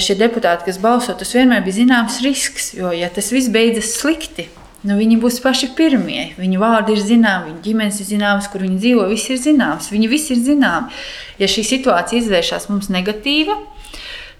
šie 0.00 0.16
deputāti, 0.20 0.66
kas 0.70 0.80
balso, 0.82 1.14
tas 1.18 1.36
vienmēr 1.36 1.64
bija 1.66 1.82
zināms 1.82 2.22
risks. 2.24 2.72
Jo, 2.78 2.94
ja 2.96 3.12
tas 3.12 3.28
viss 3.34 3.52
beidzas 3.52 3.92
slikti, 4.00 4.48
Nu, 4.82 4.96
viņi 4.98 5.20
būs 5.22 5.38
paši 5.44 5.68
pirmie. 5.78 6.32
Viņu 6.34 6.58
vārdi 6.58 6.96
ir 6.96 7.02
zināmi, 7.06 7.52
viņu 7.52 7.60
ģimenes 7.62 8.00
ir 8.02 8.08
zināmas, 8.08 8.48
kur 8.50 8.64
viņi 8.64 8.80
dzīvo. 8.82 9.04
Viss 9.12 9.30
ir 9.30 9.38
zināms, 9.38 9.92
viņi 9.94 10.08
visi 10.10 10.34
ir 10.34 10.40
zināmi. 10.42 10.90
Ja 11.38 11.50
šī 11.50 11.62
situācija 11.68 12.18
izvēršas 12.18 12.66
mums 12.72 12.90
negatīva, 12.90 13.60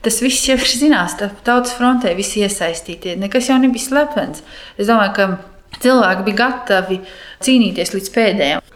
tas 0.02 0.18
viss 0.24 0.48
jau 0.50 0.58
ir 0.58 0.74
zināms. 0.82 1.14
Tautas 1.46 1.76
frontē 1.78 2.16
visi 2.18 2.42
iesaistītie. 2.42 3.14
Nekas 3.22 3.52
jau 3.52 3.60
nebija 3.62 3.86
slepens. 3.86 4.42
Es 4.74 4.90
domāju, 4.90 5.14
ka 5.14 5.78
cilvēki 5.82 6.26
bija 6.26 6.40
gatavi 6.42 6.98
cīnīties 7.46 7.94
līdz 7.94 8.12
pēdējiem. 8.18 8.68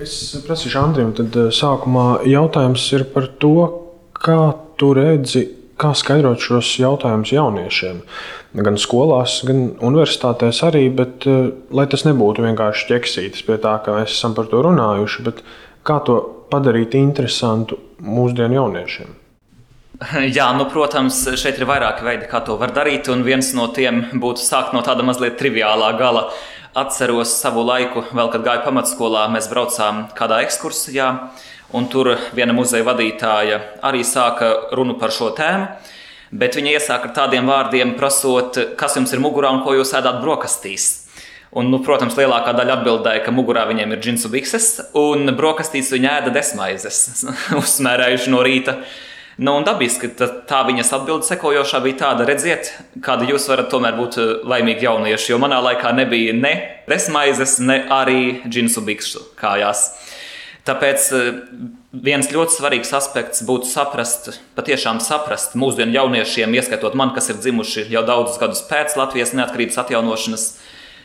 Es 0.00 0.16
prasīšu 0.46 0.80
Andrim, 0.80 1.12
tad 1.12 1.36
eh, 1.36 1.50
sākumā 1.52 2.22
jautājums 2.24 2.86
ir 2.96 3.04
par 3.12 3.28
to, 3.42 3.56
kā 4.16 4.40
tu 4.80 4.94
redzi, 4.96 5.44
kā 5.80 5.92
skaidrot 5.96 6.42
šos 6.44 6.74
jautājumus 6.80 7.32
jauniešiem 7.34 8.02
gan 8.66 8.78
skolās, 8.80 9.40
gan 9.46 9.70
universitātēs 9.78 10.62
arī, 10.66 10.86
bet 10.94 11.26
eh, 11.30 11.50
lai 11.74 11.86
tas 11.90 12.04
nebūtu 12.08 12.44
vienkārši 12.44 12.88
ķeksītis 12.90 13.46
pie 13.46 13.60
tā, 13.62 13.78
ka 13.84 13.94
mēs 13.96 14.16
esam 14.16 14.34
par 14.36 14.50
to 14.50 14.62
runājuši, 14.66 15.26
bet 15.28 15.42
kā 15.86 16.00
to 16.06 16.18
padarīt 16.50 16.96
interesantu 16.98 17.78
mūsdienu 18.02 18.58
jauniešiem. 18.58 19.19
Jā, 20.36 20.46
nu, 20.56 20.64
protams, 20.72 21.18
šeit 21.36 21.58
ir 21.60 21.68
vairāki 21.68 22.04
veidi, 22.06 22.28
kā 22.30 22.40
to 22.44 22.56
var 22.60 22.72
darīt, 22.72 23.10
un 23.12 23.24
viens 23.26 23.52
no 23.56 23.66
tiem 23.74 24.06
būtu 24.22 24.40
sākt 24.40 24.72
no 24.72 24.80
tāda 24.86 25.04
mazliet 25.04 25.36
triviālā 25.40 25.92
gala. 26.00 26.30
Atceros 26.80 27.32
savu 27.40 27.64
laiku, 27.66 28.04
vēl 28.14 28.30
kad 28.32 28.44
gāju 28.46 28.62
pamatskolā, 28.68 29.26
mēs 29.34 29.50
braucām 29.50 30.04
kādā 30.16 30.38
ekskursijā, 30.46 31.08
un 31.76 31.88
tur 31.90 32.14
viena 32.36 32.54
muzeja 32.56 32.86
vadītāja 32.86 33.58
arī 33.84 34.04
sāka 34.06 34.52
runu 34.78 34.96
par 35.00 35.12
šo 35.12 35.32
tēmu. 35.36 35.66
Bet 36.30 36.54
viņa 36.54 36.76
iesāk 36.78 37.08
ar 37.08 37.14
tādiem 37.16 37.50
vārdiem, 37.50 37.96
prasot, 37.98 38.56
kas 38.78 38.94
jums 38.96 39.12
ir 39.12 39.20
mugurā 39.20 39.50
un 39.50 39.64
ko 39.66 39.74
jūs 39.74 39.92
ēdat 39.98 40.22
brokastīs. 40.22 40.88
Un, 41.50 41.66
nu, 41.74 41.80
protams, 41.82 42.14
lielākā 42.14 42.54
daļa 42.54 42.78
atbildēja, 42.78 43.24
ka 43.26 43.34
mugurā 43.34 43.64
viņiem 43.66 43.96
ir 43.96 44.00
džinsu 44.04 44.30
bikses, 44.30 44.68
un 44.94 45.34
brokastīs 45.34 45.90
viņa 45.90 46.16
ēda 46.20 46.34
desmaizes, 46.38 47.24
uzsmērējuši 47.60 48.30
no 48.30 48.44
rīta. 48.46 48.78
Nu, 49.40 49.54
un 49.56 49.64
dabiski 49.64 50.10
tā 50.18 50.60
viņas 50.68 50.92
atbilde 50.98 51.24
sekojošā 51.24 51.80
bija 51.84 52.02
tāda, 52.02 52.26
redziet, 52.28 52.74
kāda 53.00 53.24
jūs 53.30 53.48
varat 53.48 53.70
tomēr 53.72 53.96
būt 53.96 54.18
laimīgi 54.44 54.84
jaunieši, 54.84 55.32
jo 55.32 55.40
manā 55.40 55.62
laikā 55.64 55.94
nebija 55.96 56.34
ne 56.36 56.54
desmaizes, 56.90 57.56
ne 57.64 57.78
arī 57.96 58.22
džinsu 58.44 58.84
bikšu 58.84 59.24
kājās. 59.40 59.86
Tāpēc 60.68 61.08
Viens 61.90 62.28
ļoti 62.30 62.54
svarīgs 62.54 62.92
aspekts 62.94 63.42
būtu 63.42 63.66
saprast, 63.66 64.28
patiešām 64.54 65.00
saprast 65.02 65.56
mūsdienu 65.58 65.96
jauniešiem, 65.96 66.52
ieskaitot 66.54 66.94
man, 66.94 67.10
kas 67.16 67.32
ir 67.32 67.40
dzimuši 67.42 67.88
jau 67.90 68.04
daudzus 68.06 68.38
gadus 68.38 68.60
pēc 68.68 68.94
Latvijas 68.94 69.32
neatkarības 69.34 69.80
atjaunošanas, 69.82 70.44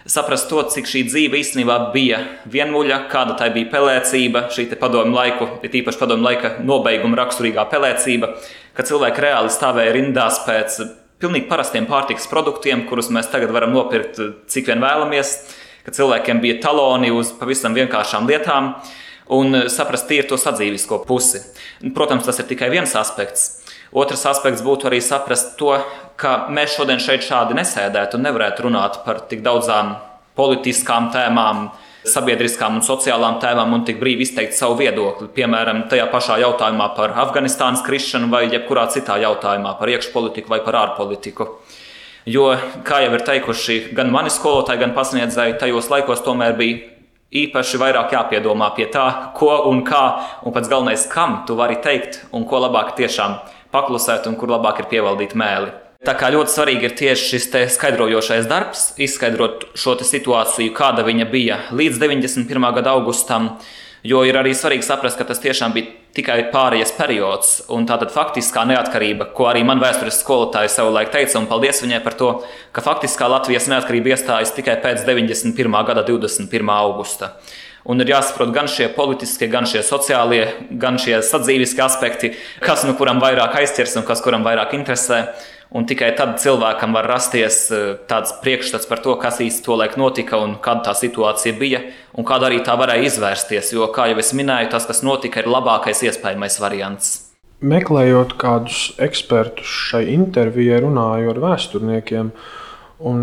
saprast 0.05 0.49
to, 0.49 0.61
cik 0.69 0.87
šī 0.89 1.03
dzīve 1.09 1.39
īstenībā 1.41 1.77
bija 1.93 2.19
vienmuļa, 2.51 2.99
kāda 3.11 3.37
tai 3.39 3.49
bija 3.55 3.71
pelēcība, 3.73 4.47
šī 4.53 4.67
padomu 4.79 5.17
laiku, 5.17 5.47
ir 5.65 5.79
īpaši 5.81 6.01
padomu 6.01 6.27
laika 6.27 6.55
nobeiguma 6.65 7.17
raksturīgā 7.23 7.65
pelēcība, 7.71 8.35
ka 8.77 8.85
cilvēki 8.85 9.25
reāli 9.25 9.53
stāvēja 9.53 9.95
rindās 9.97 10.43
pēc 10.45 10.77
pilnīgi 11.21 11.49
parastiem 11.49 11.87
pārtikas 11.89 12.29
produktiem, 12.29 12.85
kurus 12.89 13.09
mēs 13.13 13.31
tagad 13.33 13.53
varam 13.55 13.73
nopirkt 13.73 14.21
cik 14.51 14.69
vien 14.69 14.83
vēlamies, 14.83 15.35
ka 15.85 15.93
cilvēkiem 15.95 16.41
bija 16.43 16.61
taloni 16.67 17.11
uz 17.13 17.33
pavisam 17.39 17.73
vienkāršām 17.77 18.29
lietām 18.29 18.75
un 19.33 19.65
saprast 19.73 20.09
tīri 20.09 20.27
to 20.29 20.37
sadzīvisko 20.37 21.01
pusi. 21.07 21.41
Protams, 21.95 22.27
tas 22.27 22.41
ir 22.41 22.49
tikai 22.49 22.69
viens 22.73 22.93
aspekts. 22.97 23.64
Otrs 23.95 24.25
aspekts 24.27 24.63
būtu 24.65 24.89
arī 24.89 24.99
saprast 24.99 25.53
to, 25.59 25.71
ka 26.19 26.49
mēs 26.51 26.75
šodien 26.75 26.99
šeit 26.99 27.23
šādi 27.23 27.55
nesēdētu 27.55 28.17
un 28.17 28.25
nevarētu 28.27 28.65
runāt 28.67 28.99
par 29.05 29.21
tik 29.29 29.43
daudzām 29.45 29.93
politiskām 30.35 31.07
tēmām, 31.13 31.69
sabiedriskām 32.05 32.75
un 32.77 32.83
sociālām 32.85 33.39
tēmām 33.41 33.71
un 33.77 33.85
tik 33.87 34.01
brīvi 34.01 34.27
izteikt 34.27 34.57
savu 34.57 34.77
viedokli. 34.81 35.29
Piemēram, 35.37 35.85
tajā 35.91 36.09
pašā 36.11 36.37
jautājumā 36.43 36.89
par 36.97 37.15
Afganistānas 37.23 37.85
krišanu 37.87 38.27
vai 38.33 38.45
jebkurā 38.49 38.85
citā 38.93 39.15
jautājumā 39.23 39.77
par 39.79 39.93
iekšpolitiku 39.95 40.51
vai 40.51 40.59
par 40.65 40.81
ārpolitiku. 40.83 41.49
Jo, 42.29 42.49
kā 42.85 42.99
jau 43.05 43.13
ir 43.15 43.23
teikuši 43.25 43.79
gan 43.95 44.11
mani 44.13 44.33
skolotāji, 44.33 44.81
gan 44.81 44.95
pasniedzēji, 44.97 45.59
tajos 45.61 45.91
laikos 45.93 46.23
tomēr 46.25 46.55
bija 46.57 46.79
īpaši 47.35 47.79
vairāk 47.81 48.13
jāpiedomā 48.15 48.71
pie 48.75 48.87
tā, 48.91 49.05
ko 49.37 49.51
un 49.69 49.83
kā, 49.87 50.03
un 50.45 50.53
pats 50.55 50.69
galvenais, 50.71 51.05
kam 51.11 51.43
tu 51.47 51.57
vari 51.57 51.77
teikt, 51.83 52.23
un 52.33 52.47
ko 52.49 52.61
labāk 52.63 52.95
tiešām 52.97 53.37
paklusēt, 53.75 54.29
un 54.31 54.39
kur 54.39 54.55
labāk 54.55 54.81
ir 54.81 54.91
pievaldīt 54.95 55.35
mēli. 55.35 55.73
Tā 56.05 56.13
kā 56.17 56.29
ļoti 56.31 56.53
svarīgi 56.53 56.85
ir 56.85 56.97
tieši 56.99 57.31
šis 57.31 57.47
skaidrojošais 57.75 58.47
darbs, 58.47 58.91
izskaidrot 59.01 59.71
šo 59.77 59.97
situāciju, 60.05 60.73
kāda 60.75 61.05
viņa 61.07 61.25
bija 61.31 61.63
līdz 61.73 61.99
91. 62.03 62.69
gada 62.77 62.93
augustam, 62.93 63.55
Jo 64.05 64.19
ir 64.21 64.37
arī 64.37 64.51
svarīgi 64.53 64.85
saprast, 64.85 65.17
ka 65.17 65.25
tas 65.25 65.39
tiešām 65.41 65.71
bija 65.73 65.89
tikai 66.13 66.51
pārējais 66.53 66.91
periods, 66.93 67.53
un 67.73 67.87
tātad 67.89 68.11
faktiskā 68.13 68.61
neatkarība, 68.69 69.31
ko 69.33 69.47
arī 69.49 69.63
man 69.65 69.81
vēstures 69.81 70.19
skolotāja 70.21 70.69
savulaik 70.69 71.09
teica, 71.13 71.39
un 71.39 71.47
paldies 71.49 71.81
viņai 71.81 72.03
par 72.05 72.13
to, 72.19 72.29
ka 72.75 72.83
faktiskā 72.85 73.25
Latvijas 73.31 73.65
neatkarība 73.71 74.13
iestājas 74.13 74.53
tikai 74.53 74.77
pēc 74.83 75.07
91. 75.07 75.79
gada 75.89 76.05
21. 76.05 76.69
augusta. 76.75 77.31
Un 77.85 78.01
ir 78.01 78.09
jāsaprot 78.09 78.49
gan 78.53 78.65
šie 78.71 78.87
politiskie, 78.95 79.45
gan 79.51 79.67
šie 79.69 79.83
sociālie, 79.85 80.45
gan 80.81 80.97
šie 81.01 81.19
sadzīviskie 81.21 81.83
aspekti, 81.85 82.31
kas 82.63 82.81
nu 82.87 82.95
kuram 82.97 83.19
vairāk 83.21 83.59
aizķers 83.59 83.99
un 83.99 84.07
kas 84.07 84.23
kuram 84.25 84.45
vairāk 84.45 84.73
interesē. 84.77 85.27
Un 85.75 85.85
tikai 85.89 86.11
tad 86.17 86.37
cilvēkam 86.39 86.93
var 86.95 87.07
rasties 87.09 87.57
eh, 87.73 87.83
tāds 88.09 88.31
priekšstats 88.41 88.87
par 88.89 89.01
to, 89.03 89.15
kas 89.21 89.41
īsti 89.43 89.65
tolaik 89.65 89.97
notika 89.99 90.39
un 90.41 90.55
kāda 90.63 90.87
tā 90.87 90.93
situācija 90.97 91.57
bija 91.59 91.81
un 92.15 92.25
kāda 92.25 92.47
arī 92.49 92.61
tā 92.65 92.77
varēja 92.79 93.09
izvērsties. 93.09 93.73
Jo, 93.75 93.89
kā 93.93 94.07
jau 94.11 94.17
es 94.21 94.31
minēju, 94.37 94.71
tas, 94.71 94.87
kas 94.89 95.03
notika, 95.05 95.41
ir 95.41 95.51
labākais 95.51 96.05
iespējamais 96.05 96.57
variants. 96.63 97.11
Meklējot 97.65 98.35
kādus 98.39 98.79
ekspertus 99.01 99.69
šai 99.89 100.05
intervijai, 100.13 100.81
runāju 100.85 101.33
ar 101.33 101.41
vēsturniekiem, 101.43 102.31
un 103.11 103.21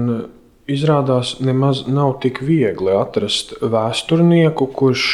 izrādās, 0.71 1.37
nemaz 1.42 1.87
nav 1.90 2.19
tik 2.23 2.42
viegli 2.47 2.95
atrast 2.95 3.57
vēsturnieku, 3.62 4.69
kurš 4.76 5.07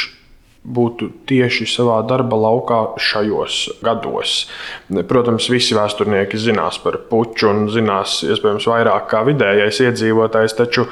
būtu 0.59 1.07
tieši 1.29 1.65
savā 1.71 2.01
darba 2.07 2.37
laukā 2.37 2.79
šajos 2.99 3.81
gados. 3.85 4.33
Protams, 5.07 5.47
visi 5.49 5.77
vēsturnieki 5.77 6.39
zinās 6.39 6.81
par 6.83 6.99
puču 7.09 7.49
un 7.49 7.69
zinās 7.71 8.19
iespējams 8.27 8.67
vairāk 8.69 9.07
kā 9.11 9.23
vidējais 9.27 9.79
iedzīvotājs, 9.87 10.57
taču 10.59 10.85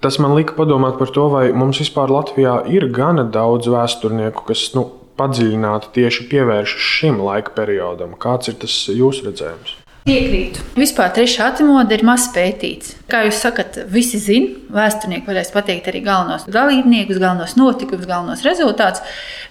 tas 0.00 0.20
man 0.22 0.36
lika 0.38 0.54
padomāt 0.56 0.96
par 1.00 1.10
to, 1.12 1.26
vai 1.32 1.50
mums 1.52 1.82
vispār 1.82 2.14
Latvijā 2.14 2.60
ir 2.72 2.88
gana 2.94 3.26
daudz 3.26 3.68
vēsturnieku, 3.68 4.46
kas 4.48 4.70
nu, 4.78 4.86
padziļināti 5.20 5.92
tieši 5.98 6.30
pievēršas 6.30 6.90
šim 6.94 7.20
laika 7.20 7.52
periodam. 7.56 8.14
Kāds 8.16 8.48
ir 8.48 8.56
tas 8.62 8.76
jūsu 8.88 9.26
redzējums? 9.28 9.76
Piekrītu. 10.06 10.62
Vispār 10.80 11.10
trešā 11.12 11.50
atmoda 11.52 11.92
ir 11.92 12.02
maz 12.08 12.24
pētīts. 12.34 12.94
Kā 13.10 13.20
jūs 13.26 13.40
sakat, 13.44 13.76
visi 13.92 14.18
zina, 14.22 14.54
vēsturnieki 14.72 15.28
varēs 15.28 15.52
pateikt 15.52 15.90
arī 15.90 16.00
galvenos 16.06 16.46
dalībniekus, 16.50 17.20
galvenos 17.20 17.56
notikumus, 17.60 18.08
galvenos 18.08 18.44
rezultātus, 18.46 19.04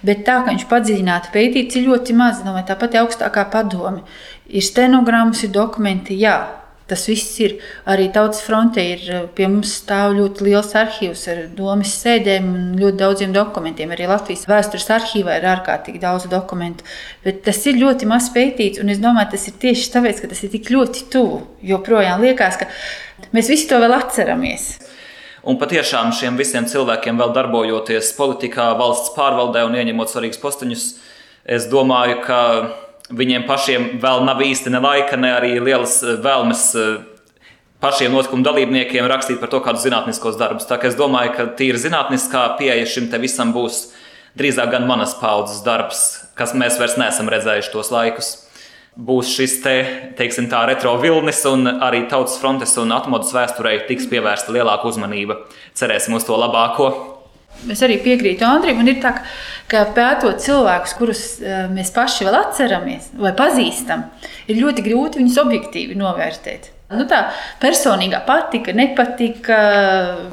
bet 0.06 0.24
tā, 0.26 0.40
ka 0.42 0.50
viņš 0.50 0.66
padziļināti 0.70 1.32
pētīts, 1.36 1.78
ir 1.78 1.86
ļoti 1.86 2.18
maz. 2.18 2.42
Domāju, 2.42 2.66
tāpat 2.72 2.98
augstākā 3.04 3.46
padome. 3.52 4.02
Ir 4.50 4.66
stenogrammas, 4.66 5.44
ir 5.46 5.54
dokumenti, 5.54 6.18
jā, 6.18 6.36
Tas 6.90 7.04
viss 7.06 7.36
ir. 7.38 7.52
Arī 7.86 8.08
Tautas 8.10 8.40
fronte 8.42 8.82
ir 8.82 9.04
eh, 9.06 9.26
pie 9.36 9.46
mums 9.46 9.76
stāv 9.78 10.16
ļoti 10.16 10.46
liels 10.48 10.72
arhīvs 10.78 11.22
ar 11.30 11.42
domas 11.54 11.92
sēdēm 12.00 12.48
un 12.50 12.64
ļoti 12.80 12.98
daudziem 12.98 13.34
dokumentiem. 13.36 13.92
Arī 13.94 14.08
Latvijas 14.10 14.48
vēstures 14.50 14.88
arhīvā 14.96 15.38
ir 15.38 15.46
ārkārtīgi 15.52 16.02
daudz 16.02 16.26
dokumentu. 16.32 16.86
Bet 17.22 17.44
tas 17.46 17.62
ir 17.70 17.78
ļoti 17.78 18.10
maz 18.10 18.32
pētīts, 18.34 18.82
un 18.82 18.90
es 18.90 18.98
domāju, 19.02 19.36
tas 19.36 19.46
ir 19.46 19.58
tieši 19.62 19.92
tāpēc, 19.94 20.24
ka 20.24 20.32
tas 20.34 20.42
ir 20.42 20.54
tik 20.56 20.72
ļoti 20.74 21.06
tuvu. 21.14 21.40
Joprojām 21.70 22.26
liekas, 22.26 22.58
ka 22.58 22.66
mēs 23.36 23.52
visi 23.54 23.70
to 23.70 23.78
vēl 23.78 23.94
atceramies. 24.00 24.72
Un 25.46 25.56
patiešām 25.62 26.10
šiem 26.12 26.36
visiem 26.36 26.66
cilvēkiem, 26.68 27.16
vēl 27.22 27.30
darbojoties 27.38 28.10
politikā, 28.18 28.72
valsts 28.76 29.14
pārvaldē 29.14 29.62
un 29.64 29.78
ieņemot 29.78 30.10
svarīgus 30.10 30.42
posteņus, 30.42 30.86
es 31.48 31.70
domāju, 31.70 32.18
ka 32.26 32.40
Viņiem 33.10 33.46
pašiem 33.48 33.86
vēl 34.02 34.20
nav 34.22 34.38
īsti 34.44 34.70
ne 34.70 34.80
laika, 34.82 35.16
ne 35.18 35.32
arī 35.34 35.56
lielas 35.58 35.96
eh, 36.04 36.18
vēlmes 36.22 36.66
eh, 36.78 36.90
pašiem 37.82 38.12
notikumu 38.14 38.46
dalībniekiem 38.46 39.08
rakstīt 39.10 39.40
par 39.42 39.50
to 39.50 39.58
kādus 39.64 39.86
zinātniskos 39.86 40.38
darbus. 40.38 40.68
Tā 40.68 40.78
kā 40.78 40.90
es 40.90 40.98
domāju, 40.98 41.34
ka 41.34 41.48
tīri 41.58 41.80
zinātniskā 41.80 42.44
pieeja 42.60 42.86
šim 42.86 43.08
te 43.10 43.18
visam 43.18 43.54
būs 43.56 43.88
drīzāk 44.38 44.70
gan 44.76 44.86
manas 44.86 45.16
paudzes 45.18 45.64
darbs, 45.66 46.04
kas 46.38 46.54
mēs 46.54 46.78
vairs 46.78 46.98
neesam 47.00 47.30
redzējuši 47.32 47.74
tos 47.74 47.90
laikus. 47.90 48.30
Būs 49.00 49.30
šis 49.32 49.60
te, 49.64 49.74
teiksim, 50.18 50.48
tā 50.50 50.64
retro 50.68 50.96
vilnis, 51.00 51.40
un 51.48 51.66
arī 51.70 52.04
tautas 52.10 52.36
frontes 52.42 52.74
un 52.78 52.90
atmodas 52.92 53.30
vēsturei 53.34 53.86
tiks 53.88 54.06
pievērsta 54.10 54.52
lielāka 54.54 54.90
uzmanība. 54.90 55.38
Cerēsim 55.78 56.18
uz 56.18 56.26
to 56.26 56.36
labāko. 56.38 56.90
Es 57.68 57.84
arī 57.84 58.00
piekrītu 58.00 58.46
Andrim. 58.48 58.80
Ir 58.86 59.00
tā, 59.02 59.14
ka 59.70 59.84
pētot 59.96 60.40
cilvēkus, 60.40 60.96
kurus 60.98 61.24
uh, 61.44 61.66
mēs 61.72 61.92
paši 61.94 62.28
vēl 62.28 62.40
atceramies 62.40 63.12
vai 63.20 63.34
pazīstam, 63.36 64.08
ir 64.48 64.60
ļoti 64.62 64.86
grūti 64.86 65.20
viņus 65.20 65.40
objektīvi 65.44 65.98
novērtēt. 66.00 66.70
Nu, 66.90 67.04
tā 67.06 67.20
personīgā 67.62 68.18
patika, 68.26 68.72
nepatika, 68.74 69.56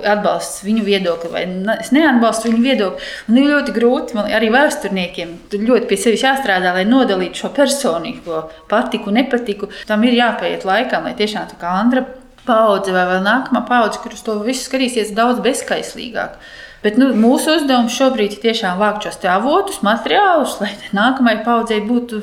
atbalsts 0.02 0.64
viņu 0.66 0.86
viedokli 0.88 1.30
vai 1.30 1.44
es 1.76 1.92
neatbalstu 1.94 2.50
viņu 2.50 2.64
viedokli. 2.64 3.10
Un 3.30 3.38
ir 3.38 3.52
ļoti 3.52 3.76
grūti 3.76 4.18
man, 4.18 4.32
arī 4.34 4.50
vēsturniekiem. 4.56 5.36
Tur 5.52 5.68
ļoti 5.68 5.86
pie 5.92 6.00
sevis 6.02 6.26
jāstrādā, 6.26 6.72
lai 6.74 6.88
nodalītu 6.90 7.44
šo 7.44 7.52
personīgo 7.54 8.48
patiku, 8.72 9.14
nepatiku. 9.14 9.70
Tam 9.86 10.06
ir 10.08 10.18
jāpaiet 10.18 10.66
laikam, 10.66 11.06
lai 11.06 11.14
tiešām 11.20 11.46
tā 11.52 11.62
kā 11.62 11.76
Andra 11.78 12.08
paudze 12.48 12.96
vai 12.96 13.20
nākamā 13.22 13.62
paudze, 13.68 14.02
kurus 14.02 14.26
to 14.26 14.40
visu 14.42 14.66
skatīsies 14.66 15.14
daudz 15.14 15.44
bezskaislīgāk. 15.46 16.42
Bet 16.84 17.00
nu, 17.02 17.10
mūsu 17.18 17.58
uzdevums 17.58 17.96
šobrīd 17.98 18.38
ir 18.38 18.44
tiešām 18.44 18.78
vākt 18.82 19.08
šos 19.08 19.22
avotus, 19.34 19.82
materiālus, 19.86 20.60
lai 20.62 20.74
nākamajai 20.96 21.44
paudzei 21.46 21.80
būtu 21.86 22.22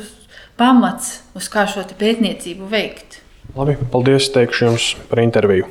pamats, 0.60 1.22
uz 1.34 1.50
kā 1.50 1.66
šo 1.70 1.86
pētniecību 1.98 2.68
veikt. 2.70 3.20
Labi, 3.54 3.76
paldies, 3.92 4.30
teikšu 4.34 4.68
jums 4.70 4.92
par 5.10 5.22
interviju. 5.22 5.66